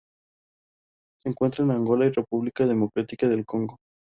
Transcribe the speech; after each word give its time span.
Se 1.19 1.29
encuentran 1.29 1.69
en 1.69 1.75
Angola 1.77 2.07
y 2.07 2.09
República 2.11 2.65
Democrática 2.65 3.27
del 3.27 3.45
Congo. 3.45 3.77